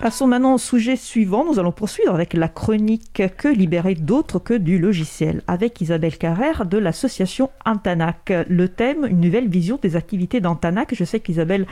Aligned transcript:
Passons 0.00 0.26
maintenant 0.26 0.54
au 0.54 0.58
sujet 0.58 0.96
suivant. 0.96 1.44
Nous 1.44 1.58
allons 1.58 1.72
poursuivre 1.72 2.14
avec 2.14 2.32
la 2.32 2.48
chronique 2.48 3.22
Que 3.36 3.48
libérer 3.48 3.94
d'autres 3.94 4.38
que 4.38 4.54
du 4.54 4.78
logiciel 4.78 5.42
avec 5.46 5.78
Isabelle 5.82 6.16
Carrère 6.16 6.64
de 6.64 6.78
l'association 6.78 7.50
Antanac. 7.66 8.32
Le 8.48 8.68
thème, 8.68 9.04
une 9.04 9.20
nouvelle 9.20 9.50
vision 9.50 9.78
des 9.82 9.96
activités 9.96 10.40
d'Antanac. 10.40 10.94
Je 10.94 11.04
sais 11.04 11.20
qu'Isabelle 11.20 11.66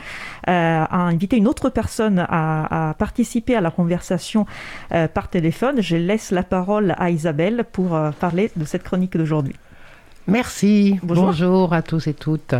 euh, 0.47 0.83
a 0.87 0.95
invité 0.95 1.37
une 1.37 1.47
autre 1.47 1.71
personne 1.71 2.23
à, 2.29 2.93
participer 2.99 3.55
à 3.55 3.61
la 3.61 3.71
conversation 3.71 4.45
euh, 4.91 5.07
par 5.07 5.29
téléphone. 5.29 5.81
Je 5.81 5.97
laisse 5.97 6.29
la 6.29 6.43
parole 6.43 6.93
à 6.99 7.09
Isabelle 7.09 7.65
pour 7.71 7.95
euh, 7.95 8.11
parler 8.11 8.51
de 8.55 8.63
cette 8.63 8.83
chronique 8.83 9.17
d'aujourd'hui. 9.17 9.55
Merci. 10.29 10.99
Bonjour. 11.03 11.73
à 11.73 11.81
tous 11.81 12.07
et 12.07 12.13
toutes. 12.13 12.53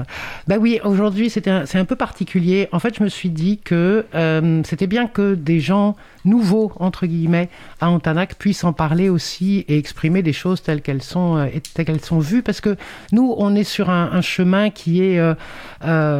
Ben 0.48 0.58
oui, 0.58 0.80
aujourd'hui 0.84 1.30
c'est 1.30 1.48
un, 1.48 1.66
un, 1.72 1.86
peu 1.86 1.96
particulier. 1.96 2.68
En 2.72 2.80
fait, 2.80 2.98
je 2.98 3.04
me 3.04 3.10
suis 3.10 3.30
dit 3.30 3.60
que 3.64 4.06
euh, 4.16 4.62
c'était 4.66 4.88
bien 4.88 5.08
que 5.08 5.36
des 5.36 5.60
gens 5.60 5.96
nouveaux 6.26 6.72
entre 6.78 7.06
guillemets 7.06 7.50
à 7.80 7.90
Antanac 7.90 8.36
puissent 8.36 8.64
en 8.64 8.74
parler 8.74 9.10
aussi 9.10 9.66
et 9.68 9.78
exprimer 9.78 10.22
des 10.22 10.34
choses 10.34 10.62
telles 10.62 10.82
qu'elles 10.82 11.02
sont 11.02 11.38
euh, 11.38 11.48
telles 11.74 11.86
qu'elles 11.86 12.02
sont 12.02 12.20
vues 12.20 12.44
parce 12.44 12.60
que 12.60 12.76
nous 13.14 13.34
on 13.38 13.56
est 13.56 13.64
sur 13.64 13.90
un, 13.90 14.22
chemin 14.22 14.70
qui 14.70 15.02
est 15.02 15.18
euh, 15.20 15.34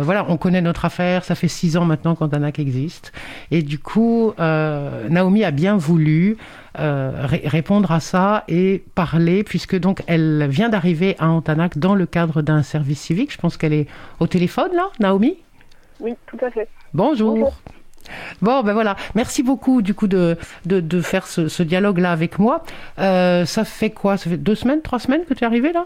voilà 0.04 0.26
on 0.30 0.38
connaît 0.38 0.62
notre 0.62 0.86
affaire. 0.86 1.24
Ça 1.26 1.36
fait 1.36 1.48
six 1.48 1.78
ans 1.78 1.86
maintenant 1.86 2.16
qu'Antanac 2.16 2.60
existe 2.60 3.12
et 3.52 3.62
du 3.62 3.80
coup 3.80 4.34
Naomi 4.38 5.44
a 5.44 5.52
bien 5.52 5.78
voulu 5.78 6.38
euh, 6.78 7.12
répondre 7.24 7.92
à 7.92 8.00
ça 8.00 8.44
et 8.48 8.84
parler, 8.96 9.44
puisque 9.44 9.78
donc 9.78 10.04
elle 10.08 10.48
vient 10.50 10.70
d'arriver 10.70 11.16
à 11.20 11.30
Antanac 11.30 11.78
dans 11.78 11.96
le 11.96 12.06
cadre 12.06 12.42
d'un 12.42 12.62
service 12.62 13.02
civique. 13.02 13.32
Je 13.32 13.38
pense 13.38 13.58
qu'elle 13.58 13.74
est 13.74 13.88
au 14.20 14.28
téléphone 14.28 14.72
là, 14.74 14.90
Naomi? 15.00 15.38
Oui, 16.00 16.14
tout 16.28 16.38
à 16.46 16.52
fait. 16.52 16.68
Bonjour. 16.94 17.54
Bon, 18.42 18.64
ben 18.64 18.74
voilà. 18.74 18.96
Merci 19.16 19.44
beaucoup 19.44 19.82
du 19.82 19.94
coup 19.94 20.08
de, 20.08 20.38
de, 20.66 21.02
faire 21.02 21.28
ce, 21.28 21.64
dialogue-là 21.64 22.12
avec 22.12 22.40
moi. 22.40 22.64
Euh, 23.00 23.46
ça 23.46 23.66
fait 23.66 23.90
quoi? 23.90 24.18
Ça 24.18 24.30
fait 24.30 24.38
deux 24.38 24.56
semaines, 24.56 24.82
trois 24.82 25.00
semaines 25.00 25.26
que 25.26 25.34
tu 25.34 25.44
es 25.44 25.48
arrivé 25.48 25.74
là? 25.74 25.86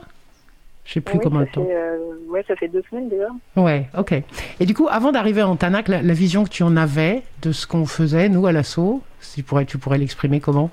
Je 0.85 0.93
sais 0.93 1.01
plus 1.01 1.17
comment 1.19 1.39
le 1.39 1.47
temps. 1.47 1.65
Euh, 1.69 1.97
ouais, 2.27 2.43
ça 2.45 2.55
fait 2.57 2.67
deux 2.67 2.83
semaines 2.89 3.07
déjà. 3.07 3.27
Ouais, 3.55 3.87
ok. 3.97 4.21
Et 4.59 4.65
du 4.65 4.73
coup, 4.73 4.87
avant 4.91 5.13
d'arriver 5.13 5.41
à 5.41 5.47
Antanac, 5.47 5.87
la, 5.87 6.01
la, 6.01 6.13
vision 6.13 6.43
que 6.43 6.49
tu 6.49 6.61
en 6.63 6.75
avais 6.75 7.23
de 7.41 7.53
ce 7.53 7.65
qu'on 7.65 7.85
faisait, 7.85 8.27
nous, 8.27 8.45
à 8.47 8.51
l'assaut, 8.51 9.01
si 9.23 9.43
pourrais, 9.43 9.65
tu 9.65 9.77
pourrais 9.77 9.97
l'exprimer 9.97 10.39
comment? 10.39 10.69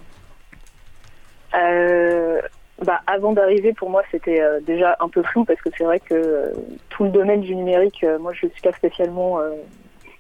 Euh, 1.55 2.41
bah, 2.85 3.01
avant 3.07 3.33
d'arriver, 3.33 3.73
pour 3.73 3.91
moi, 3.91 4.03
c'était 4.11 4.41
euh, 4.41 4.61
déjà 4.61 4.97
un 5.01 5.09
peu 5.09 5.23
flou 5.23 5.45
parce 5.45 5.61
que 5.61 5.71
c'est 5.77 5.85
vrai 5.85 6.01
que 6.01 6.15
euh, 6.15 6.53
tout 6.89 7.05
le 7.05 7.11
domaine 7.11 7.41
du 7.41 7.55
numérique, 7.57 8.05
moi, 8.21 8.33
je 8.33 8.47
suis 8.47 8.61
pas 8.63 8.73
spécialement, 8.73 9.39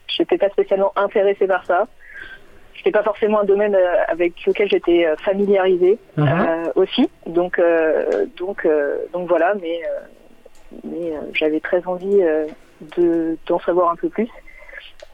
j'étais 0.08 0.38
pas 0.38 0.50
spécialement 0.50 0.92
intéressée 0.96 1.46
par 1.46 1.64
ça. 1.64 1.86
C'était 2.76 2.92
pas 2.92 3.02
forcément 3.02 3.40
un 3.40 3.44
domaine 3.44 3.76
avec 4.08 4.34
lequel 4.46 4.70
j'étais 4.70 5.06
familiarisée 5.18 5.98
uh-huh. 6.16 6.72
aussi. 6.76 7.10
Donc, 7.26 7.60
donc, 8.38 8.66
donc 9.12 9.28
voilà. 9.28 9.54
Mais, 9.60 9.82
mais 10.84 11.12
j'avais 11.34 11.60
très 11.60 11.86
envie 11.86 12.22
de 12.96 13.36
d'en 13.46 13.58
savoir 13.58 13.90
un 13.90 13.96
peu 13.96 14.08
plus. 14.08 14.30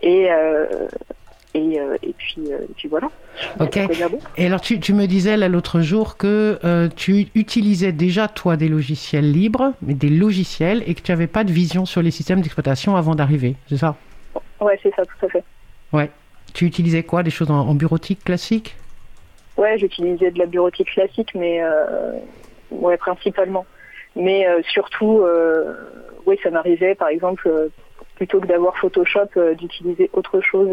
Et 0.02 0.30
euh, 0.30 0.66
et, 1.56 2.14
puis, 2.16 2.52
euh, 2.52 2.58
puis 2.76 2.88
voilà. 2.88 3.08
Ok. 3.60 3.78
Et 4.36 4.46
alors 4.46 4.60
tu, 4.60 4.80
tu 4.80 4.92
me 4.92 5.06
disais 5.06 5.36
l'autre 5.48 5.80
jour 5.80 6.16
que 6.16 6.58
euh, 6.64 6.88
tu 6.94 7.28
utilisais 7.34 7.92
déjà 7.92 8.28
toi 8.28 8.56
des 8.56 8.68
logiciels 8.68 9.30
libres, 9.30 9.72
mais 9.82 9.94
des 9.94 10.08
logiciels, 10.08 10.82
et 10.86 10.94
que 10.94 11.00
tu 11.00 11.12
n'avais 11.12 11.26
pas 11.26 11.44
de 11.44 11.52
vision 11.52 11.86
sur 11.86 12.02
les 12.02 12.10
systèmes 12.10 12.40
d'exploitation 12.40 12.96
avant 12.96 13.14
d'arriver, 13.14 13.56
c'est 13.68 13.78
ça? 13.78 13.96
Ouais, 14.60 14.78
c'est 14.82 14.94
ça, 14.94 15.02
tout 15.04 15.26
à 15.26 15.28
fait. 15.28 15.44
Ouais. 15.92 16.10
Tu 16.54 16.64
utilisais 16.64 17.02
quoi? 17.02 17.22
Des 17.22 17.30
choses 17.30 17.50
en, 17.50 17.74
bureautique 17.74 18.24
classique? 18.24 18.76
Ouais, 19.56 19.78
j'utilisais 19.78 20.30
de 20.30 20.38
la 20.38 20.46
bureautique 20.46 20.90
classique, 20.92 21.32
mais 21.34 21.60
ouais, 22.70 22.96
principalement. 22.96 23.66
Mais 24.14 24.46
surtout, 24.68 25.22
oui, 26.24 26.38
ça 26.42 26.50
m'arrivait, 26.50 26.94
par 26.94 27.08
exemple, 27.08 27.70
plutôt 28.14 28.40
que 28.40 28.46
d'avoir 28.46 28.76
Photoshop, 28.78 29.28
d'utiliser 29.58 30.08
autre 30.14 30.40
chose 30.40 30.70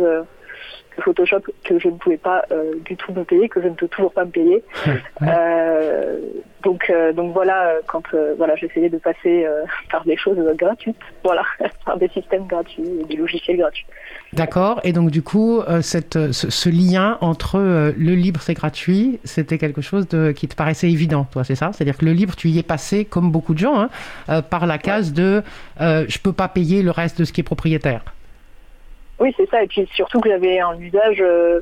Photoshop 1.01 1.41
que 1.63 1.79
je 1.79 1.87
ne 1.87 1.97
pouvais 1.97 2.17
pas 2.17 2.43
euh, 2.51 2.73
du 2.85 2.95
tout 2.95 3.13
me 3.13 3.23
payer, 3.23 3.49
que 3.49 3.61
je 3.61 3.67
ne 3.67 3.73
peux 3.73 3.87
toujours 3.87 4.13
pas 4.13 4.25
me 4.25 4.31
payer. 4.31 4.63
Euh, 5.21 6.19
donc, 6.63 6.89
euh, 6.89 7.13
donc 7.13 7.33
voilà, 7.33 7.75
quand 7.87 8.03
voilà, 8.37 8.55
j'essayais 8.55 8.89
de 8.89 8.97
passer 8.97 9.47
par 9.91 10.03
des 10.03 10.17
choses 10.17 10.37
gratuites, 10.57 10.97
voilà, 11.23 11.43
par 11.85 11.97
des 11.97 12.09
systèmes 12.09 12.45
gratuits, 12.45 12.83
des 13.07 13.15
logiciels 13.15 13.57
gratuits. 13.57 13.85
D'accord. 14.33 14.81
Et 14.83 14.91
donc 14.91 15.11
du 15.11 15.21
coup, 15.21 15.61
cette, 15.81 16.31
ce, 16.31 16.69
lien 16.69 17.17
entre 17.21 17.59
le 17.59 18.15
libre 18.15 18.41
c'est 18.41 18.53
gratuit, 18.53 19.19
c'était 19.23 19.57
quelque 19.57 19.81
chose 19.81 20.07
de, 20.09 20.31
qui 20.31 20.47
te 20.47 20.55
paraissait 20.55 20.89
évident, 20.89 21.25
toi, 21.31 21.43
c'est 21.43 21.55
ça? 21.55 21.71
C'est-à-dire 21.73 21.97
que 21.97 22.05
le 22.05 22.11
libre, 22.11 22.35
tu 22.35 22.49
y 22.49 22.59
es 22.59 22.63
passé, 22.63 23.05
comme 23.05 23.31
beaucoup 23.31 23.53
de 23.53 23.59
gens, 23.59 23.87
hein, 24.27 24.41
par 24.41 24.65
la 24.65 24.77
case 24.77 25.13
de 25.13 25.41
je 25.79 26.19
peux 26.19 26.33
pas 26.33 26.49
payer 26.49 26.81
le 26.81 26.91
reste 26.91 27.19
de 27.19 27.25
ce 27.25 27.31
qui 27.31 27.41
est 27.41 27.45
propriétaire. 27.45 28.03
Oui, 29.19 29.33
c'est 29.37 29.49
ça. 29.49 29.63
Et 29.63 29.67
puis 29.67 29.87
surtout 29.93 30.19
que 30.19 30.29
j'avais 30.29 30.59
un 30.59 30.77
usage, 30.79 31.21
euh, 31.21 31.61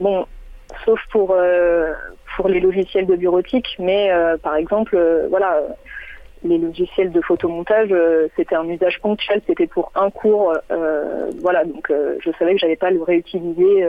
bon, 0.00 0.26
sauf 0.84 1.00
pour, 1.10 1.32
euh, 1.32 1.92
pour 2.36 2.48
les 2.48 2.60
logiciels 2.60 3.06
de 3.06 3.16
bureautique, 3.16 3.76
mais 3.78 4.10
euh, 4.10 4.36
par 4.36 4.56
exemple, 4.56 4.98
voilà, 5.30 5.60
les 6.44 6.58
logiciels 6.58 7.12
de 7.12 7.20
photomontage, 7.20 7.94
c'était 8.36 8.56
un 8.56 8.68
usage 8.68 9.00
ponctuel, 9.00 9.40
c'était 9.46 9.66
pour 9.66 9.92
un 9.94 10.10
cours, 10.10 10.52
voilà, 11.40 11.64
donc 11.64 11.92
je 12.18 12.30
savais 12.38 12.54
que 12.54 12.58
j'allais 12.58 12.76
pas 12.76 12.90
le 12.90 13.02
réutiliser 13.02 13.86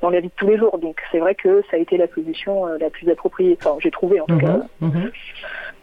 dans 0.00 0.10
la 0.10 0.20
vie 0.20 0.28
de 0.28 0.32
tous 0.36 0.46
les 0.46 0.56
jours. 0.56 0.78
Donc 0.78 1.00
c'est 1.10 1.18
vrai 1.18 1.34
que 1.34 1.62
ça 1.70 1.76
a 1.76 1.80
été 1.80 1.96
la 1.96 2.06
solution 2.08 2.66
la 2.78 2.90
plus 2.90 3.10
appropriée. 3.10 3.58
Enfin, 3.60 3.76
j'ai 3.80 3.90
trouvé 3.90 4.20
en 4.20 4.26
tout 4.26 4.38
cas. 4.38 4.60
Mhm, 4.80 4.88
mhm. 4.88 5.10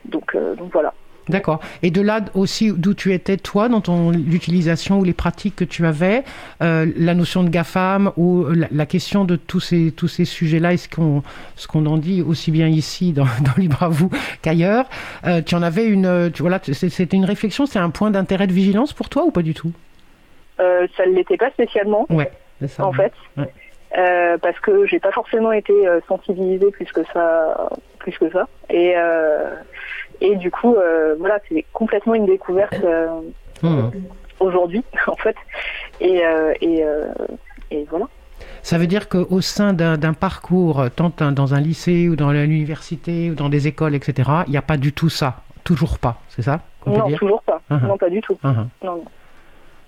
Donc, 0.05 0.37
donc 0.57 0.71
voilà. 0.71 0.93
D'accord. 1.29 1.61
Et 1.81 1.91
de 1.91 2.01
là 2.01 2.19
aussi 2.33 2.73
d'où 2.75 2.93
tu 2.93 3.13
étais 3.13 3.37
toi 3.37 3.69
dans 3.69 3.79
ton 3.79 4.11
l'utilisation 4.11 4.99
ou 4.99 5.03
les 5.03 5.13
pratiques 5.13 5.55
que 5.55 5.63
tu 5.63 5.85
avais, 5.85 6.23
euh, 6.61 6.85
la 6.97 7.13
notion 7.13 7.43
de 7.43 7.49
GAFAM 7.49 8.11
ou 8.17 8.45
la, 8.49 8.85
question 8.85 9.23
de 9.23 9.37
tous 9.37 9.61
ces 9.61 9.91
tous 9.91 10.09
ces 10.09 10.25
sujets-là, 10.25 10.73
est-ce 10.73 10.89
qu'on 10.89 11.23
ce 11.55 11.67
qu'on 11.67 11.85
en 11.85 11.97
dit 11.97 12.21
aussi 12.21 12.51
bien 12.51 12.67
ici 12.67 13.13
dans, 13.13 13.23
dans 13.41 13.53
Libre 13.57 13.83
à 13.83 13.87
vous 13.87 14.09
qu'ailleurs, 14.41 14.85
euh, 15.25 15.41
tu 15.41 15.55
en 15.55 15.61
avais 15.61 15.85
une 15.85 16.31
tu, 16.33 16.41
voilà 16.41 16.59
c'était 16.61 17.15
une 17.15 17.25
réflexion, 17.25 17.65
c'est 17.65 17.79
un 17.79 17.89
point 17.89 18.11
d'intérêt 18.11 18.47
de 18.47 18.53
vigilance 18.53 18.91
pour 18.91 19.07
toi 19.07 19.23
ou 19.23 19.31
pas 19.31 19.43
du 19.43 19.53
tout? 19.53 19.71
Euh, 20.59 20.87
Ça 20.97 21.05
ne 21.05 21.13
l'était 21.13 21.37
pas 21.37 21.49
spécialement. 21.51 22.05
Ouais, 22.09 22.31
ça. 22.67 22.85
En 22.85 22.91
fait. 22.91 23.13
Euh, 23.95 24.37
parce 24.39 24.59
que 24.59 24.87
j'ai 24.87 24.99
pas 24.99 25.11
forcément 25.11 25.51
été 25.51 25.73
sensibilisée 26.07 26.71
plus 26.71 26.91
que 26.91 27.01
ça, 27.13 27.69
plus 27.99 28.17
que 28.17 28.29
ça. 28.31 28.47
Et 28.69 28.95
et 30.21 30.35
du 30.35 30.51
coup, 30.51 30.75
euh, 30.75 31.15
voilà, 31.19 31.39
c'est 31.49 31.65
complètement 31.73 32.15
une 32.15 32.25
découverte 32.25 32.75
euh, 32.83 33.07
hmm. 33.61 33.91
aujourd'hui, 34.39 34.83
en 35.07 35.15
fait. 35.15 35.35
Et, 35.99 36.21
euh, 36.25 36.53
et, 36.61 37.85
voilà. 37.89 38.07
Ça 38.61 38.77
veut 38.77 38.87
dire 38.87 39.09
qu'au 39.09 39.41
sein 39.41 39.73
d'un 39.73 40.13
parcours, 40.13 40.85
tant 40.95 41.11
dans 41.31 41.53
un 41.53 41.59
lycée 41.59 42.07
ou 42.07 42.15
dans 42.15 42.31
l'université 42.31 43.29
ou 43.29 43.35
dans 43.35 43.49
des 43.49 43.67
écoles, 43.67 43.95
etc., 43.95 44.29
il 44.47 44.51
n'y 44.51 44.57
a 44.57 44.61
pas 44.61 44.77
du 44.77 44.93
tout 44.93 45.09
ça. 45.09 45.41
Toujours 45.63 45.97
pas, 45.97 46.21
c'est 46.29 46.41
ça 46.41 46.61
Non, 46.85 47.09
toujours 47.11 47.41
pas. 47.43 47.61
Uh-huh. 47.71 47.87
Non, 47.87 47.97
pas 47.97 48.09
du 48.09 48.21
tout. 48.21 48.37
Uh-huh. 48.43 48.65
Non, 48.83 48.95
non. 48.95 49.05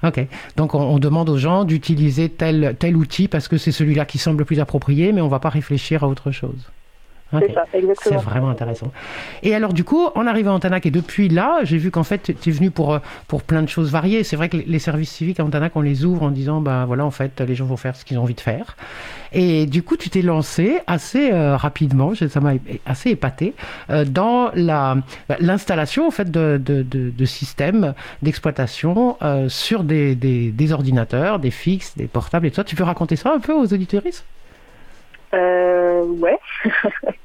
Ok. 0.03 0.25
Donc 0.55 0.75
on, 0.75 0.99
demande 0.99 1.29
aux 1.29 1.37
gens 1.37 1.63
d'utiliser 1.63 2.29
tel, 2.29 2.75
tel 2.77 2.95
outil 2.95 3.27
parce 3.27 3.47
que 3.47 3.57
c'est 3.57 3.71
celui-là 3.71 4.05
qui 4.05 4.17
semble 4.17 4.39
le 4.39 4.45
plus 4.45 4.59
approprié, 4.59 5.11
mais 5.11 5.21
on 5.21 5.25
ne 5.25 5.31
va 5.31 5.39
pas 5.39 5.49
réfléchir 5.49 6.03
à 6.03 6.07
autre 6.07 6.31
chose. 6.31 6.69
C'est 8.01 8.15
vraiment 8.15 8.49
intéressant. 8.49 8.91
Et 9.43 9.55
alors, 9.55 9.73
du 9.73 9.83
coup, 9.83 10.07
en 10.15 10.27
arrivant 10.27 10.51
à 10.51 10.55
Antanac, 10.55 10.85
et 10.85 10.91
depuis 10.91 11.29
là, 11.29 11.59
j'ai 11.63 11.77
vu 11.77 11.91
qu'en 11.91 12.03
fait, 12.03 12.33
tu 12.39 12.49
es 12.49 12.51
venu 12.51 12.71
pour, 12.71 12.93
euh, 12.93 12.99
pour 13.27 13.43
plein 13.43 13.61
de 13.61 13.69
choses 13.69 13.91
variées. 13.91 14.23
C'est 14.23 14.35
vrai 14.35 14.49
que 14.49 14.57
les 14.57 14.79
services 14.79 15.11
civiques 15.11 15.39
à 15.39 15.43
Antanac, 15.43 15.75
on 15.75 15.81
les 15.81 16.05
ouvre 16.05 16.23
en 16.23 16.31
disant, 16.31 16.61
ben 16.61 16.85
voilà, 16.85 17.05
en 17.05 17.11
fait, 17.11 17.41
les 17.41 17.55
gens 17.55 17.65
vont 17.65 17.77
faire 17.77 17.95
ce 17.95 18.05
qu'ils 18.05 18.17
ont 18.17 18.23
envie 18.23 18.33
de 18.33 18.41
faire. 18.41 18.75
Et 19.33 19.65
du 19.65 19.83
coup, 19.83 19.97
tu 19.97 20.09
t'es 20.09 20.21
lancé 20.21 20.79
assez 20.87 21.31
euh, 21.31 21.57
rapidement, 21.57 22.13
ça 22.15 22.39
m'a 22.39 22.53
assez 22.85 23.09
épaté, 23.09 23.53
euh, 23.89 24.05
dans 24.05 24.51
la, 24.55 24.97
l'installation, 25.39 26.07
en 26.07 26.11
fait, 26.11 26.31
de, 26.31 26.61
de, 26.63 26.83
de, 26.83 27.25
systèmes 27.25 27.93
d'exploitation 28.21 29.17
sur 29.47 29.83
des, 29.83 30.15
des, 30.15 30.51
des, 30.51 30.71
ordinateurs, 30.73 31.39
des 31.39 31.51
fixes, 31.51 31.97
des 31.97 32.07
portables 32.07 32.45
et 32.45 32.51
tout 32.51 32.57
ça. 32.57 32.63
Tu 32.63 32.75
peux 32.75 32.83
raconter 32.83 33.15
ça 33.15 33.33
un 33.33 33.39
peu 33.39 33.53
aux 33.53 33.73
auditoristes 33.73 34.25
euh, 35.35 36.03
ouais. 36.03 36.39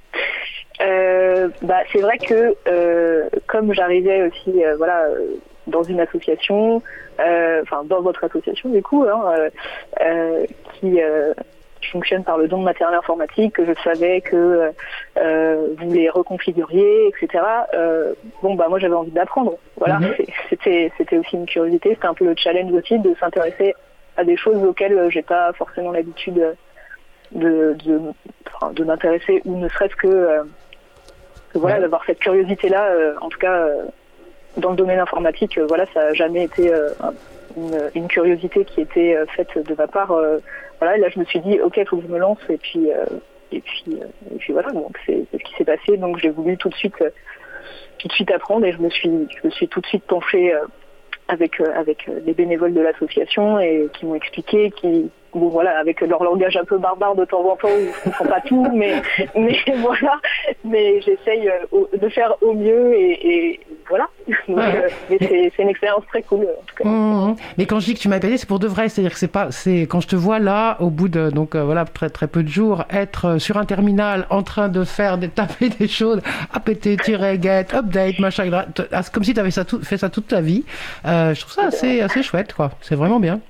euh, 0.81 1.49
bah, 1.62 1.81
c'est 1.93 2.00
vrai 2.00 2.19
que 2.19 2.55
euh, 2.69 3.29
comme 3.47 3.73
j'arrivais 3.73 4.23
aussi, 4.23 4.65
euh, 4.65 4.77
voilà, 4.77 5.06
dans 5.67 5.82
une 5.82 6.00
association, 6.00 6.82
euh, 7.21 7.61
enfin 7.62 7.85
dans 7.85 8.00
votre 8.00 8.25
association 8.25 8.71
du 8.71 8.82
coup, 8.82 9.05
hein, 9.05 9.49
qui 10.75 10.99
fonctionne 11.93 12.25
par 12.25 12.38
le 12.38 12.47
don 12.47 12.59
de 12.59 12.65
matériel 12.65 12.97
informatique, 12.97 13.55
que 13.55 13.65
je 13.65 13.73
savais 13.82 14.21
que 14.21 14.73
vous 15.17 15.93
les 15.93 16.09
reconfiguriez, 16.09 17.09
etc. 17.09 17.44
bon 18.43 18.55
bah 18.55 18.67
moi 18.69 18.79
j'avais 18.79 18.94
envie 18.94 19.11
d'apprendre. 19.11 19.56
Voilà, 19.77 19.99
mhm. 19.99 20.15
c'était 20.49 20.93
c'était 20.97 21.19
aussi 21.19 21.37
une 21.37 21.47
curiosité, 21.47 21.91
c'était 21.94 22.06
un 22.06 22.15
peu 22.15 22.25
le 22.25 22.35
challenge 22.37 22.73
aussi 22.73 22.99
de 22.99 23.15
s'intéresser 23.19 23.75
à 24.17 24.25
des 24.25 24.37
choses 24.37 24.62
auxquelles 24.62 25.11
j'ai 25.11 25.23
pas 25.23 25.53
forcément 25.53 25.93
l'habitude 25.93 26.43
de, 27.32 27.77
de, 27.85 28.85
m'intéresser 28.85 29.41
ou 29.44 29.56
ne 29.56 29.69
serait-ce 29.69 29.94
que, 29.97 30.43
voilà 31.55 31.81
d'avoir 31.81 32.05
cette 32.05 32.19
curiosité 32.19 32.69
là 32.69 32.93
en 33.20 33.29
tout 33.29 33.38
cas 33.38 33.67
dans 34.56 34.70
le 34.70 34.76
domaine 34.76 34.99
informatique 34.99 35.58
voilà 35.69 35.87
ça 35.93 36.06
n'a 36.06 36.14
jamais 36.14 36.44
été 36.44 36.73
une, 37.94 38.08
curiosité 38.08 38.64
qui 38.64 38.81
était 38.81 39.17
faite 39.37 39.58
de 39.58 39.75
ma 39.75 39.87
part 39.87 40.14
voilà 40.79 40.97
et 40.97 41.00
là 41.00 41.08
je 41.08 41.19
me 41.19 41.25
suis 41.25 41.41
dit 41.41 41.61
ok 41.61 41.76
il 41.76 41.87
faut 41.87 41.97
que 41.97 42.06
je 42.06 42.12
me 42.12 42.19
lance 42.19 42.38
et 42.49 42.56
puis 42.56 42.88
et 43.52 43.61
puis 43.61 43.85
et 44.32 44.38
puis 44.38 44.52
voilà 44.52 44.70
donc 44.70 44.97
c'est 45.06 45.25
ce 45.32 45.38
qui 45.38 45.55
s'est 45.56 45.64
passé 45.64 45.97
donc 45.97 46.19
j'ai 46.19 46.31
voulu 46.31 46.56
tout 46.56 46.69
de 46.69 46.75
suite 46.75 47.02
tout 47.99 48.08
de 48.08 48.12
suite 48.12 48.31
apprendre 48.31 48.67
et 48.67 48.73
je 48.73 48.79
me 48.79 48.91
suis 48.91 49.11
je 49.11 49.46
me 49.46 49.50
suis 49.50 49.69
tout 49.69 49.81
de 49.81 49.87
suite 49.87 50.05
penchée 50.05 50.55
avec 51.31 51.61
avec 51.61 52.06
les 52.27 52.35
bénévoles 52.35 52.75
de 52.75 52.81
l'association 52.81 53.59
et 53.61 53.88
qui 53.94 54.06
m'ont 54.06 54.15
expliqué 54.15 54.71
qui 54.73 55.11
bon 55.35 55.49
voilà, 55.49 55.79
avec 55.79 56.00
leur 56.00 56.23
langage 56.23 56.56
un 56.56 56.65
peu 56.65 56.79
barbare 56.79 57.15
de 57.15 57.25
temps 57.25 57.44
en 57.49 57.56
temps, 57.56 57.69
où 57.69 57.93
je 57.93 58.05
comprends 58.05 58.27
pas 58.27 58.41
tout, 58.41 58.67
mais, 58.75 59.00
mais 59.35 59.56
voilà, 59.79 60.21
mais 60.65 61.00
j'essaye 61.00 61.49
euh, 61.49 61.87
de 61.97 62.09
faire 62.09 62.37
au 62.43 62.53
mieux 62.53 62.94
et, 62.94 63.61
voilà. 63.91 64.09
Euh, 64.51 64.89
mais 65.09 65.19
c'est 65.21 65.63
une 65.63 65.69
expérience 65.69 66.05
très 66.09 66.23
cool. 66.23 66.43
En 66.45 66.65
tout 66.67 66.75
cas. 66.77 66.89
Mmh, 66.89 67.31
mmh. 67.31 67.37
Mais 67.57 67.67
quand 67.67 67.79
je 67.79 67.87
dis 67.87 67.95
que 67.95 68.01
tu 68.01 68.09
m'as 68.09 68.17
appelé, 68.17 68.37
c'est 68.37 68.49
pour 68.49 68.59
de 68.59 68.67
vrai, 68.67 68.89
c'est-à-dire 68.89 69.13
que 69.13 69.19
c'est 69.19 69.29
pas, 69.29 69.53
c'est 69.53 69.83
quand 69.83 70.01
je 70.01 70.09
te 70.09 70.17
vois 70.17 70.39
là, 70.39 70.77
au 70.81 70.91
bout 70.91 71.09
de 71.09 71.31
donc 71.31 71.55
euh, 71.55 71.63
voilà 71.63 71.85
très 71.85 72.11
très 72.11 72.27
peu 72.27 72.43
de 72.43 72.49
jours, 72.49 72.85
être 72.91 73.39
sur 73.39 73.59
un 73.59 73.65
terminal 73.65 74.27
en 74.29 74.43
train 74.43 74.69
de 74.69 74.83
faire 74.85 75.19
de 75.19 75.27
taper 75.29 75.69
des 75.69 75.87
choses, 75.87 76.21
apt 76.53 76.81
tirer 77.01 77.39
get, 77.41 77.67
update, 77.75 78.19
machin, 78.19 78.51
comme 79.13 79.25
si 79.25 79.35
tu 79.35 79.41
avais 79.41 79.51
ça 79.51 79.65
tout, 79.65 79.81
fait 79.83 79.99
ça 79.99 80.11
toute 80.11 80.29
ta 80.29 80.41
vie. 80.41 80.65
je 81.05 81.41
trouve 81.41 81.53
ça 81.53 81.67
assez 81.67 82.01
assez 82.01 82.23
chouette 82.23 82.53
quoi. 82.53 82.73
C'est 82.81 82.97
vraiment 82.97 83.21
bien. 83.21 83.41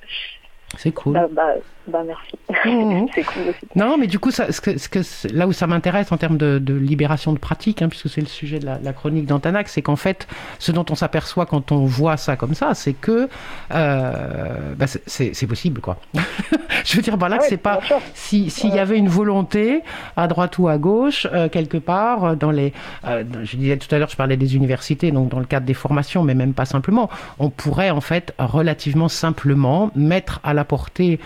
C'est 0.77 0.93
cool. 0.93 1.15
Bah, 1.15 1.27
bah, 1.33 1.55
bah 1.91 2.03
merci. 2.07 2.39
Mmh. 2.65 3.07
c'est 3.15 3.23
cool 3.23 3.43
aussi. 3.51 3.67
Non, 3.75 3.97
mais 3.99 4.07
du 4.07 4.19
coup, 4.19 4.31
ça, 4.31 4.53
ce 4.53 4.61
que, 4.61 4.79
ce 4.79 4.89
que, 4.89 5.01
là 5.35 5.47
où 5.47 5.53
ça 5.53 5.67
m'intéresse 5.67 6.13
en 6.13 6.17
termes 6.17 6.39
de, 6.39 6.59
de, 6.59 6.75
libération 6.75 7.33
de 7.33 7.39
pratique, 7.39 7.83
hein, 7.83 7.89
puisque 7.89 8.09
c'est 8.09 8.21
le 8.21 8.27
sujet 8.27 8.59
de 8.59 8.67
la, 8.67 8.79
la 8.83 8.93
chronique 8.93 9.27
d'Antanac, 9.27 9.69
c'est 9.69 9.83
qu'en 9.83 9.97
fait, 9.97 10.27
ce 10.59 10.73
dont 10.73 10.85
on 10.91 10.95
s'aperçoit 10.95 11.47
quand 11.47 11.73
on 11.73 11.85
voit 11.85 12.17
ça 12.17 12.37
comme 12.37 12.55
ça, 12.55 12.75
c'est 12.75 12.93
que 12.93 13.29
euh, 13.73 14.75
bah, 14.77 14.87
c'est 14.87 15.47
possible, 15.47 15.81
quoi. 15.81 15.99
je 16.85 16.97
veux 16.97 17.03
dire 17.03 17.19
par 17.19 17.29
là 17.29 17.39
que 17.39 17.45
c'est 17.45 17.57
pas 17.57 17.81
si 18.15 18.49
s'il 18.49 18.75
y 18.75 18.79
avait 18.79 18.97
une 18.97 19.09
volonté 19.09 19.83
à 20.17 20.29
droite 20.29 20.59
ou 20.59 20.69
à 20.69 20.79
gauche 20.79 21.27
euh, 21.33 21.49
quelque 21.49 21.77
part 21.77 22.25
euh, 22.25 22.35
dans 22.35 22.51
les, 22.51 22.73
je 23.05 23.57
disais 23.57 23.77
tout 23.77 23.93
à 23.95 23.99
l'heure, 23.99 24.09
je 24.09 24.17
parlais 24.17 24.37
des 24.37 24.57
universités, 24.57 25.11
donc 25.11 25.29
dans 25.29 25.41
le 25.41 25.45
cadre 25.45 25.67
des 25.67 25.75
formations, 25.75 26.23
mais 26.23 26.35
même 26.35 26.55
pas 26.55 26.65
simplement, 26.65 27.11
on 27.39 27.51
pourrait 27.51 27.91
en 27.91 28.01
fait 28.01 28.35
relativement 28.39 29.09
simplement 29.09 29.91
mettre 29.95 30.41
à 30.43 30.55
la 30.55 30.65
portée 30.65 31.21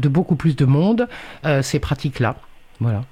de 0.00 0.08
beaucoup 0.08 0.36
plus 0.36 0.56
de 0.56 0.64
monde 0.64 1.08
euh, 1.44 1.62
ces 1.62 1.78
pratiques-là. 1.78 2.36
Voilà 2.80 3.02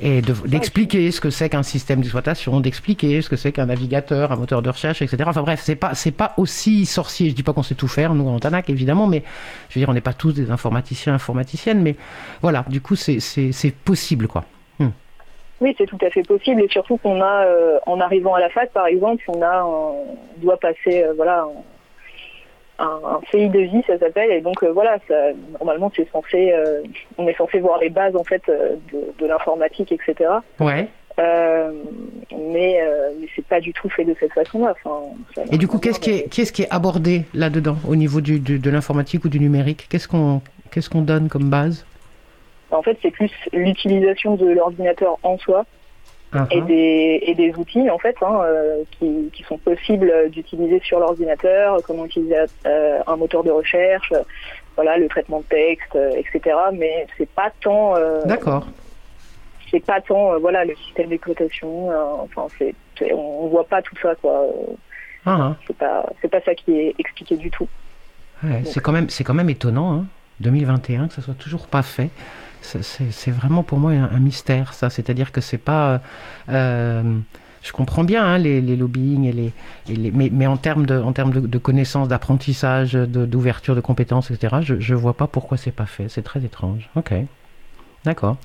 et 0.00 0.22
d'expliquer 0.22 1.10
ce 1.10 1.20
que 1.20 1.30
c'est 1.30 1.48
qu'un 1.48 1.64
système 1.64 2.00
d'exploitation, 2.00 2.60
d'expliquer 2.60 3.20
ce 3.20 3.28
que 3.28 3.36
c'est 3.36 3.50
qu'un 3.50 3.66
navigateur, 3.66 4.30
un 4.30 4.36
moteur 4.36 4.62
de 4.62 4.70
recherche, 4.70 5.02
etc. 5.02 5.24
Enfin 5.26 5.42
bref, 5.42 5.60
c'est 5.62 5.76
pas 5.76 5.94
c'est 5.94 6.12
pas 6.12 6.34
aussi 6.36 6.86
sorcier. 6.86 7.30
Je 7.30 7.34
dis 7.34 7.42
pas 7.42 7.52
qu'on 7.52 7.64
sait 7.64 7.74
tout 7.74 7.88
faire, 7.88 8.14
nous 8.14 8.28
en 8.28 8.38
Tanac 8.38 8.70
évidemment, 8.70 9.08
mais 9.08 9.24
je 9.68 9.74
veux 9.74 9.80
dire, 9.80 9.88
on 9.88 9.94
n'est 9.94 10.00
pas 10.00 10.12
tous 10.12 10.32
des 10.32 10.50
informaticiens, 10.50 11.14
informaticiennes, 11.14 11.82
mais 11.82 11.96
voilà, 12.42 12.64
du 12.68 12.80
coup 12.80 12.94
c'est 12.94 13.18
c'est 13.18 13.74
possible 13.74 14.28
quoi. 14.28 14.44
Hmm. 14.78 14.90
Oui, 15.60 15.74
c'est 15.76 15.86
tout 15.86 15.98
à 16.00 16.10
fait 16.10 16.22
possible 16.22 16.62
et 16.62 16.68
surtout 16.68 16.98
qu'on 16.98 17.20
a, 17.20 17.44
euh, 17.46 17.78
en 17.86 18.00
arrivant 18.00 18.34
à 18.34 18.40
la 18.40 18.50
fac 18.50 18.72
par 18.72 18.86
exemple, 18.86 19.24
on 19.26 19.42
a, 19.42 19.64
on 19.64 20.16
doit 20.40 20.58
passer, 20.58 21.04
voilà 21.16 21.44
un, 22.78 23.00
un 23.04 23.20
CI 23.30 23.48
de 23.48 23.60
vie, 23.60 23.82
ça 23.86 23.98
s'appelle. 23.98 24.30
Et 24.30 24.40
donc 24.40 24.62
euh, 24.62 24.72
voilà, 24.72 24.98
ça, 25.08 25.14
normalement 25.58 25.90
c'est 25.94 26.08
censé, 26.10 26.52
euh, 26.52 26.82
on 27.16 27.26
est 27.28 27.36
censé 27.36 27.58
voir 27.60 27.78
les 27.78 27.90
bases 27.90 28.16
en 28.16 28.24
fait 28.24 28.42
euh, 28.48 28.76
de, 28.92 29.12
de 29.18 29.26
l'informatique, 29.26 29.92
etc. 29.92 30.30
Ouais. 30.60 30.88
Euh, 31.18 31.72
mais, 32.30 32.80
mais 33.20 33.26
c'est 33.34 33.44
pas 33.44 33.60
du 33.60 33.72
tout 33.72 33.88
fait 33.88 34.04
de 34.04 34.14
cette 34.20 34.32
façon-là. 34.32 34.74
Enfin, 34.84 35.00
et 35.50 35.58
du 35.58 35.66
coup, 35.66 35.78
qu'est-ce 35.78 35.98
qui 35.98 36.10
est, 36.10 36.32
qu'est-ce 36.32 36.52
qui 36.52 36.62
est 36.62 36.70
abordé 36.70 37.24
là-dedans 37.34 37.76
au 37.88 37.96
niveau 37.96 38.20
du, 38.20 38.38
du 38.38 38.60
de 38.60 38.70
l'informatique 38.70 39.24
ou 39.24 39.28
du 39.28 39.40
numérique? 39.40 39.88
Qu'est-ce 39.90 40.06
qu'on 40.06 40.40
qu'est-ce 40.70 40.88
qu'on 40.88 41.02
donne 41.02 41.28
comme 41.28 41.50
base? 41.50 41.84
En 42.70 42.82
fait, 42.82 42.96
c'est 43.02 43.10
plus 43.10 43.32
l'utilisation 43.52 44.36
de 44.36 44.46
l'ordinateur 44.46 45.18
en 45.24 45.38
soi. 45.38 45.64
Uh-huh. 46.34 46.46
et, 46.50 46.60
des, 46.60 47.20
et 47.22 47.34
des 47.34 47.54
outils 47.56 47.88
en 47.88 47.96
fait 47.96 48.14
hein, 48.20 48.40
euh, 48.42 48.84
qui, 48.90 49.30
qui, 49.32 49.42
sont 49.44 49.56
possibles 49.56 50.12
d'utiliser 50.28 50.78
sur 50.84 51.00
l'ordinateur, 51.00 51.78
comment 51.86 52.04
utiliser 52.04 52.36
euh, 52.66 52.98
un 53.06 53.16
moteur 53.16 53.42
de 53.44 53.50
recherche, 53.50 54.12
voilà 54.76 54.98
le 54.98 55.08
traitement 55.08 55.40
de 55.40 55.44
texte, 55.44 55.96
euh, 55.96 56.10
etc. 56.10 56.54
Mais 56.74 57.06
c'est 57.16 57.30
pas 57.30 57.50
tant. 57.62 57.94
D'accord. 58.26 58.66
C'est 59.70 59.82
pas 59.82 60.02
tant 60.02 60.38
voilà 60.38 60.66
le 60.66 60.76
système 60.76 61.08
d'exploitation. 61.08 61.88
enfin 62.22 62.46
c'est 62.58 62.74
on, 63.10 63.48
voit 63.48 63.64
pas 63.64 63.80
tout 63.80 63.96
ça 64.02 64.14
quoi. 64.16 64.48
C'est 65.66 65.76
pas 65.78 66.10
c'est 66.20 66.28
pas 66.30 66.42
ça 66.42 66.54
qui 66.54 66.78
est 66.78 66.94
expliqué 66.98 67.38
du 67.38 67.50
tout. 67.50 67.68
Ouais, 68.42 68.64
c'est 68.66 68.80
quand 68.80 68.92
même 68.92 69.08
c'est 69.08 69.24
quand 69.24 69.34
même 69.34 69.48
étonnant 69.48 69.94
hein, 69.94 70.04
2021 70.40 71.08
que 71.08 71.14
ça 71.14 71.22
soit 71.22 71.34
toujours 71.34 71.66
pas 71.66 71.82
fait 71.82 72.10
c'est 72.62 73.30
vraiment 73.30 73.62
pour 73.62 73.78
moi 73.78 73.92
un, 73.92 74.18
mystère, 74.18 74.74
ça. 74.74 74.90
C'est-à-dire 74.90 75.32
que 75.32 75.40
c'est 75.40 75.58
pas. 75.58 76.00
Euh, 76.48 77.18
je 77.62 77.72
comprends 77.72 78.04
bien 78.04 78.24
hein, 78.24 78.38
les, 78.38 78.60
les, 78.60 78.76
lobbying 78.76 79.24
et 79.24 79.32
les, 79.32 80.10
mais, 80.12 80.30
mais, 80.32 80.46
en 80.46 80.56
termes 80.56 80.86
de, 80.86 81.00
de, 81.00 81.46
de 81.46 81.58
connaissances, 81.58 82.08
d'apprentissage, 82.08 82.92
d'ouverture 82.92 83.74
de, 83.74 83.80
compétences, 83.80 84.30
etc. 84.30 84.56
Je, 84.62 84.80
je 84.80 84.94
vois 84.94 85.14
pas 85.14 85.26
pourquoi 85.26 85.56
c'est 85.56 85.72
pas 85.72 85.86
fait. 85.86 86.08
C'est 86.08 86.22
très 86.22 86.44
étrange. 86.44 86.88
Ok. 86.94 87.12
D'accord. 88.04 88.36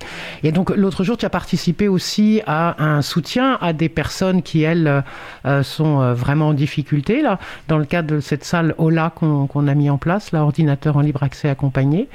Et 0.42 0.52
donc 0.52 0.70
l'autre 0.70 1.04
jour, 1.04 1.16
tu 1.16 1.24
as 1.24 1.30
participé 1.30 1.86
aussi 1.86 2.42
à 2.46 2.82
un 2.82 3.02
soutien 3.02 3.56
à 3.60 3.72
des 3.72 3.88
personnes 3.88 4.42
qui, 4.42 4.62
elles, 4.62 5.04
euh, 5.46 5.62
sont 5.62 6.00
euh, 6.00 6.12
vraiment 6.12 6.48
en 6.48 6.54
difficulté, 6.54 7.22
là, 7.22 7.38
dans 7.68 7.78
le 7.78 7.84
cadre 7.84 8.16
de 8.16 8.20
cette 8.20 8.44
salle 8.44 8.74
OLA 8.78 9.12
qu'on 9.16 9.68
a 9.68 9.74
mis 9.74 9.90
en 9.90 9.98
place, 9.98 10.32
l'ordinateur 10.32 10.96
en 10.96 11.00
libre 11.00 11.22
accès 11.22 11.48
accompagné. 11.48 12.08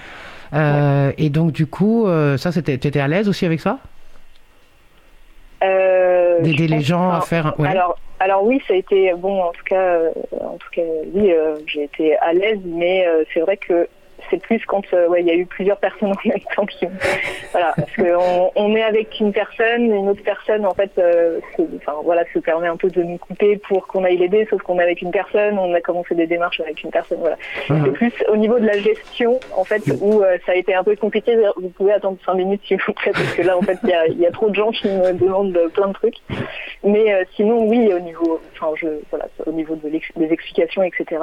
Euh, 0.53 1.11
et 1.17 1.29
donc, 1.29 1.51
du 1.51 1.65
coup, 1.65 2.07
euh, 2.07 2.37
ça, 2.37 2.51
c'était, 2.51 2.73
étais 2.73 2.99
à 2.99 3.07
l'aise 3.07 3.29
aussi 3.29 3.45
avec 3.45 3.61
ça? 3.61 3.79
D'aider 5.61 6.67
les 6.67 6.81
gens 6.81 7.11
à 7.11 7.21
faire. 7.21 7.53
Ouais. 7.59 7.67
Alors, 7.67 7.97
alors 8.19 8.43
oui, 8.45 8.61
ça 8.65 8.73
a 8.73 8.77
été 8.77 9.13
bon. 9.15 9.41
En 9.41 9.51
tout 9.51 9.63
cas, 9.65 9.97
en 10.39 10.57
tout 10.57 10.69
cas, 10.71 10.81
oui, 11.13 11.33
j'ai 11.67 11.83
été 11.83 12.15
à 12.17 12.31
l'aise, 12.31 12.59
mais 12.63 13.05
c'est 13.33 13.41
vrai 13.41 13.57
que 13.57 13.87
c'est 14.29 14.41
plus 14.41 14.63
quand 14.65 14.83
euh, 14.93 15.07
ouais, 15.07 15.21
il 15.21 15.27
y 15.27 15.31
a 15.31 15.35
eu 15.35 15.45
plusieurs 15.45 15.77
personnes 15.77 16.11
en 16.11 16.27
même 16.29 16.39
temps 16.55 16.65
qui 16.65 16.85
voilà 17.51 17.73
parce 17.75 17.95
qu'on 17.95 18.51
on 18.55 18.75
est 18.75 18.83
avec 18.83 19.19
une 19.19 19.31
personne 19.31 19.83
une 19.83 20.09
autre 20.09 20.23
personne 20.23 20.65
en 20.65 20.73
fait 20.73 20.91
euh, 20.97 21.39
se, 21.55 21.63
enfin 21.77 21.97
voilà 22.03 22.23
se 22.33 22.39
permet 22.39 22.67
un 22.67 22.77
peu 22.77 22.89
de 22.89 23.03
nous 23.03 23.17
couper 23.17 23.57
pour 23.57 23.87
qu'on 23.87 24.03
aille 24.03 24.17
l'aider 24.17 24.47
sauf 24.49 24.61
qu'on 24.61 24.79
est 24.79 24.83
avec 24.83 25.01
une 25.01 25.11
personne 25.11 25.57
on 25.57 25.73
a 25.73 25.81
commencé 25.81 26.15
des 26.15 26.27
démarches 26.27 26.59
avec 26.59 26.83
une 26.83 26.91
personne 26.91 27.19
voilà. 27.19 27.37
Mhm. 27.69 27.83
c'est 27.85 27.91
plus 27.91 28.13
au 28.31 28.37
niveau 28.37 28.59
de 28.59 28.65
la 28.65 28.77
gestion 28.77 29.39
en 29.55 29.63
fait 29.63 29.81
où 30.01 30.21
euh, 30.21 30.37
ça 30.45 30.53
a 30.53 30.55
été 30.55 30.73
un 30.73 30.83
peu 30.83 30.95
compliqué 30.95 31.35
vous 31.57 31.69
pouvez 31.69 31.93
attendre 31.93 32.17
cinq 32.25 32.35
minutes 32.35 32.61
si 32.65 32.75
vous 32.75 32.93
plaît 32.93 33.11
parce 33.11 33.33
que 33.33 33.41
là 33.41 33.57
en 33.57 33.61
fait 33.61 33.77
il 33.83 33.89
y 33.89 33.93
a, 33.93 34.07
y 34.07 34.25
a, 34.25 34.31
trop 34.31 34.49
de 34.49 34.55
gens 34.55 34.71
qui 34.71 34.87
me 34.87 35.13
demandent 35.13 35.57
plein 35.73 35.87
de 35.87 35.93
trucs. 35.93 36.17
Mais 36.83 37.25
sinon 37.35 37.65
oui 37.67 37.91
au 37.93 37.99
niveau 37.99 38.39
enfin 38.53 38.73
je 38.75 38.87
voilà 39.09 39.27
au 39.45 39.51
niveau 39.51 39.75
de 39.75 39.89
des 39.89 40.31
explications 40.31 40.83
etc 40.83 41.19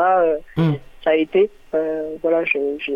ça 1.07 1.13
a 1.13 1.15
été. 1.15 1.49
Euh, 1.75 2.17
voilà, 2.21 2.45
je, 2.45 2.59
je, 2.81 2.93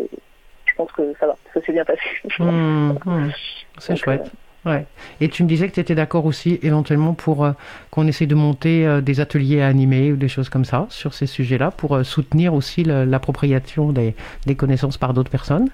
je, 0.67 0.75
pense 0.77 0.91
que 0.93 1.15
ça 1.21 1.29
va, 1.29 1.37
ça 1.55 1.61
s'est 1.63 1.73
bien 1.73 1.85
passé. 1.85 2.01
Mmh, 2.39 2.99
mmh. 3.05 3.31
C'est 3.79 3.97
chouette. 3.97 4.31
Euh, 4.67 4.71
ouais. 4.71 4.87
Et 5.21 5.29
tu 5.29 5.45
me 5.45 5.49
disais 5.49 5.69
que 5.69 5.75
tu 5.75 5.81
étais 5.81 5.95
d'accord 5.95 6.27
aussi 6.27 6.59
éventuellement 6.63 7.15
pour 7.15 7.45
euh, 7.45 7.53
qu'on 7.91 8.07
essaie 8.09 8.27
de 8.27 8.35
monter 8.35 8.87
euh, 8.87 9.01
des 9.01 9.21
ateliers 9.21 9.63
à 9.63 9.69
animer 9.69 10.11
ou 10.11 10.17
des 10.17 10.29
choses 10.29 10.49
comme 10.49 10.65
ça 10.65 10.87
sur 10.91 11.15
ces 11.15 11.27
sujets-là 11.27 11.71
pour 11.71 11.95
euh, 11.95 12.03
soutenir 12.03 12.53
aussi 12.53 12.83
l'appropriation 12.83 13.93
des, 13.93 14.17
des, 14.45 14.57
connaissances 14.57 14.99
par 14.99 15.15
d'autres 15.15 15.31
personnes? 15.31 15.69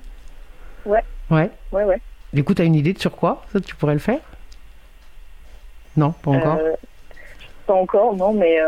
Ouais. 0.84 1.02
Ouais. 1.30 1.50
Ouais, 1.72 1.84
ouais. 1.84 2.00
Du 2.34 2.44
coup, 2.44 2.52
tu 2.52 2.60
as 2.60 2.66
une 2.66 2.74
idée 2.74 2.92
de 2.92 2.98
sur 2.98 3.16
quoi 3.16 3.44
ça, 3.52 3.60
tu 3.60 3.74
pourrais 3.76 3.94
le 3.94 4.00
faire? 4.00 4.20
Non, 5.96 6.12
pas 6.12 6.32
encore? 6.32 6.58
Pas 7.66 7.74
encore, 7.74 8.14
non, 8.14 8.34
mais 8.34 8.58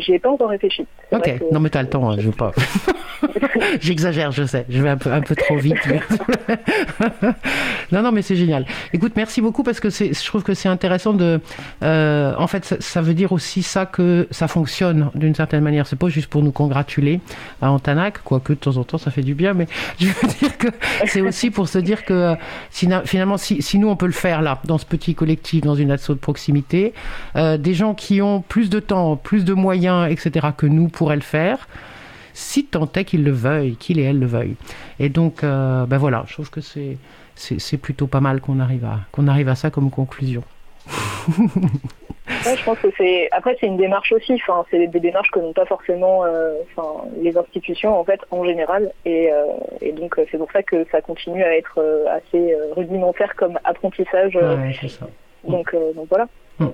J'y 0.00 0.12
ai 0.12 0.18
pas 0.18 0.30
encore 0.30 0.50
réfléchi. 0.50 0.86
Ok, 1.12 1.40
non 1.52 1.60
mais 1.60 1.70
t'as 1.70 1.82
le 1.82 1.88
temps, 1.88 2.10
hein, 2.10 2.16
je 2.18 2.26
veux 2.26 2.32
pas. 2.32 2.52
J'exagère, 3.80 4.32
je 4.32 4.44
sais, 4.44 4.64
je 4.68 4.82
vais 4.82 4.88
un 4.88 4.96
peu, 4.96 5.12
un 5.12 5.20
peu 5.20 5.36
trop 5.36 5.56
vite. 5.56 5.76
non, 7.92 8.02
non, 8.02 8.12
mais 8.12 8.22
c'est 8.22 8.36
génial. 8.36 8.64
Écoute, 8.92 9.12
merci 9.16 9.40
beaucoup 9.40 9.62
parce 9.62 9.80
que 9.80 9.90
je 9.90 10.24
trouve 10.24 10.42
que 10.42 10.54
c'est 10.54 10.68
intéressant 10.68 11.12
de. 11.12 11.40
Euh, 11.82 12.34
en 12.38 12.46
fait, 12.46 12.64
ça, 12.64 12.76
ça, 12.80 13.02
veut 13.02 13.14
dire 13.14 13.32
aussi 13.32 13.62
ça 13.62 13.86
que 13.86 14.26
ça 14.30 14.48
fonctionne 14.48 15.10
d'une 15.14 15.34
certaine 15.34 15.62
manière. 15.62 15.86
C'est 15.86 15.98
pas 15.98 16.08
juste 16.08 16.28
pour 16.28 16.42
nous 16.42 16.52
congratuler 16.52 17.20
à 17.60 17.70
Antanac, 17.70 18.22
quoique 18.24 18.52
de 18.52 18.58
temps 18.58 18.76
en 18.76 18.84
temps 18.84 18.98
ça 18.98 19.10
fait 19.10 19.22
du 19.22 19.34
bien, 19.34 19.54
mais 19.54 19.66
je 19.98 20.06
veux 20.06 20.28
dire 20.40 20.56
que 20.58 20.68
c'est 21.06 21.20
aussi 21.20 21.50
pour 21.50 21.68
se 21.68 21.78
dire 21.78 22.04
que 22.04 22.34
finalement, 22.70 23.36
si, 23.36 23.62
si, 23.62 23.78
nous 23.78 23.88
on 23.88 23.96
peut 23.96 24.06
le 24.06 24.12
faire 24.12 24.42
là, 24.42 24.60
dans 24.64 24.78
ce 24.78 24.86
petit 24.86 25.14
collectif, 25.14 25.62
dans 25.62 25.74
une 25.74 25.90
asso 25.90 26.10
de 26.10 26.14
proximité, 26.14 26.92
euh, 27.36 27.56
des 27.56 27.74
gens 27.74 27.94
qui 27.94 28.22
ont 28.22 28.42
plus 28.42 28.70
de 28.70 28.80
temps, 28.80 29.16
plus 29.16 29.44
de 29.44 29.54
moyens, 29.54 29.89
etc., 30.08 30.48
que 30.56 30.66
nous 30.66 30.88
pourraient 30.88 31.16
le 31.16 31.22
faire 31.22 31.68
si 32.32 32.64
tant 32.64 32.90
est 32.94 33.04
qu'ils 33.04 33.24
le 33.24 33.32
veuillent, 33.32 33.76
qu'il 33.76 33.98
et 33.98 34.04
elle 34.04 34.18
le 34.18 34.26
veuillent. 34.26 34.56
Et 34.98 35.08
donc, 35.08 35.42
ben 35.42 35.98
voilà, 35.98 36.24
je 36.26 36.34
trouve 36.34 36.50
que 36.50 36.60
c'est, 36.60 36.96
c'est, 37.34 37.76
plutôt 37.76 38.06
pas 38.06 38.20
mal 38.20 38.40
qu'on 38.40 38.60
arrive, 38.60 38.84
à, 38.84 39.00
qu'on 39.12 39.26
arrive 39.28 39.48
à 39.48 39.54
ça 39.54 39.70
comme 39.70 39.90
conclusion. 39.90 40.42
je 41.28 42.64
pense 42.64 42.78
que 42.78 42.88
c'est 42.96 43.28
après 43.32 43.56
c'est 43.60 43.66
une 43.66 43.76
démarche 43.76 44.12
aussi. 44.12 44.34
Enfin, 44.34 44.64
c'est 44.70 44.86
des 44.86 45.00
démarches 45.00 45.30
que 45.30 45.40
n'ont 45.40 45.52
pas 45.52 45.66
forcément 45.66 46.24
euh, 46.24 46.54
enfin, 46.76 47.04
les 47.20 47.36
institutions 47.36 47.98
en 47.98 48.04
fait 48.04 48.20
en 48.30 48.44
général. 48.44 48.92
Et, 49.04 49.32
euh, 49.32 49.46
et 49.80 49.92
donc 49.92 50.14
c'est 50.30 50.38
pour 50.38 50.50
ça 50.52 50.62
que 50.62 50.86
ça 50.90 51.00
continue 51.00 51.42
à 51.42 51.56
être 51.56 51.82
assez 52.08 52.56
rudimentaire 52.76 53.34
comme 53.36 53.58
apprentissage. 53.64 54.36
Ouais, 54.36 54.88
ça. 54.88 55.06
Donc, 55.46 55.74
donc 55.94 56.06
voilà. 56.08 56.28
Hmm. 56.60 56.68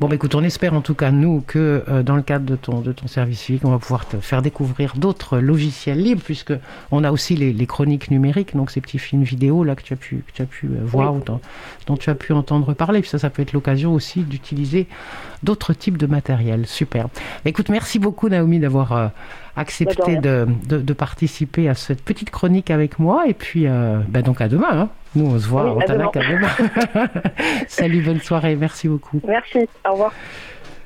Bon, 0.00 0.08
bah, 0.08 0.14
écoute, 0.14 0.34
on 0.34 0.42
espère 0.42 0.74
en 0.74 0.80
tout 0.80 0.94
cas, 0.94 1.10
nous, 1.10 1.42
que 1.46 1.84
euh, 1.88 2.02
dans 2.02 2.16
le 2.16 2.22
cadre 2.22 2.44
de 2.44 2.56
ton, 2.56 2.80
de 2.80 2.92
ton 2.92 3.06
service 3.06 3.40
civique, 3.40 3.64
on 3.64 3.70
va 3.70 3.78
pouvoir 3.78 4.06
te 4.06 4.16
faire 4.18 4.42
découvrir 4.42 4.94
d'autres 4.96 5.38
logiciels 5.38 6.02
libres, 6.02 6.22
puisque 6.24 6.52
on 6.90 7.04
a 7.04 7.10
aussi 7.10 7.36
les, 7.36 7.66
chroniques 7.66 8.10
numériques, 8.10 8.56
donc 8.56 8.70
ces 8.70 8.80
petits 8.80 8.98
films 8.98 9.22
vidéo 9.22 9.64
là 9.64 9.76
que 9.76 9.82
tu 9.82 9.92
as 9.92 9.96
pu, 9.96 10.24
que 10.26 10.32
tu 10.32 10.42
as 10.42 10.46
pu 10.46 10.66
euh, 10.66 10.80
voir 10.82 11.14
ou 11.14 11.22
dont, 11.86 11.96
tu 11.96 12.10
as 12.10 12.14
pu 12.14 12.32
entendre 12.32 12.74
parler. 12.74 13.00
Puis 13.00 13.10
ça, 13.10 13.18
ça 13.18 13.30
peut 13.30 13.42
être 13.42 13.52
l'occasion 13.52 13.94
aussi 13.94 14.20
d'utiliser 14.22 14.86
d'autres 15.42 15.72
types 15.72 15.98
de 15.98 16.06
matériel. 16.06 16.66
Super. 16.66 17.08
Écoute, 17.44 17.68
merci 17.68 17.98
beaucoup, 17.98 18.28
Naomi, 18.28 18.58
d'avoir. 18.58 18.92
Euh, 18.92 19.08
accepté 19.56 20.18
de, 20.18 20.46
de, 20.68 20.92
participer 20.92 21.68
à 21.68 21.74
cette 21.74 22.00
petite 22.04 22.30
chronique 22.30 22.70
avec 22.70 23.00
moi. 23.00 23.24
Et 23.26 23.34
puis, 23.34 23.66
bah, 24.08 24.22
donc 24.22 24.40
à 24.40 24.46
demain. 24.46 24.68
Hein. 24.70 24.88
Nous, 25.14 25.26
on 25.26 25.38
se 25.38 25.48
voit 25.48 25.76
Tanac 25.86 26.16
à 26.16 26.20
demain. 26.20 27.08
Salut, 27.68 28.02
bonne 28.02 28.20
soirée. 28.20 28.56
Merci 28.56 28.88
beaucoup. 28.88 29.20
Merci. 29.26 29.68
Au 29.86 29.92
revoir. 29.92 30.12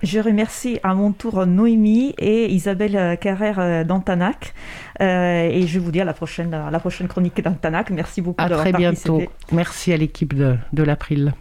Je 0.02 0.18
remercie 0.18 0.80
à 0.82 0.94
mon 0.94 1.12
tour 1.12 1.46
Noémie 1.46 2.12
et 2.18 2.46
Isabelle 2.52 3.16
Carrère 3.20 3.60
euh, 3.60 3.84
d'Antanac. 3.84 4.52
Euh, 5.00 5.48
et 5.48 5.66
je 5.68 5.78
vous 5.78 5.92
dis 5.92 6.00
à 6.00 6.04
la 6.04 6.12
prochaine, 6.12 6.52
à 6.54 6.70
la 6.72 6.80
prochaine 6.80 7.06
chronique 7.06 7.40
d'Antanac. 7.40 7.90
Merci 7.90 8.20
beaucoup. 8.20 8.42
À 8.42 8.48
très 8.48 8.72
bientôt. 8.72 9.22
Merci 9.52 9.92
à 9.92 9.96
l'équipe 9.96 10.34
de, 10.34 10.56
de 10.72 10.82
l'April. 10.82 11.34